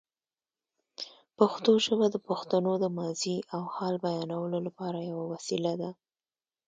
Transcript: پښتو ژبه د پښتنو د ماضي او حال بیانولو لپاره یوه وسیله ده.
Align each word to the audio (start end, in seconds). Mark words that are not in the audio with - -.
پښتو 1.37 1.71
ژبه 1.85 2.05
د 2.11 2.17
پښتنو 2.27 2.71
د 2.83 2.85
ماضي 2.97 3.37
او 3.55 3.61
حال 3.75 3.95
بیانولو 4.05 4.57
لپاره 4.67 5.07
یوه 5.11 5.25
وسیله 5.33 5.73
ده. 5.81 5.89